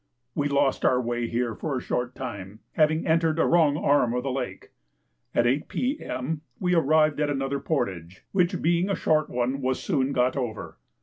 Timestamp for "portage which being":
7.59-8.89